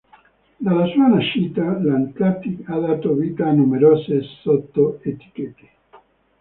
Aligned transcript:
Dalla 0.57 0.87
sua 0.87 1.05
nascita, 1.05 1.61
la 1.79 1.93
Atlantic 1.99 2.67
ha 2.67 2.79
dato 2.79 3.13
vita 3.13 3.45
a 3.45 3.51
numerose 3.51 4.23
sotto-etichette. 4.41 5.69